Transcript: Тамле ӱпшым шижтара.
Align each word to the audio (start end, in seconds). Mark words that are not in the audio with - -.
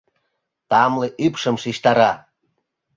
Тамле 0.69 1.07
ӱпшым 1.25 1.55
шижтара. 1.63 2.11